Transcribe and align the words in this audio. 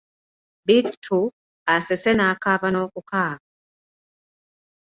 Bittu 0.67 1.19
asese 1.73 2.11
n'akaaba 2.15 2.67
n'okukaaba. 2.71 3.45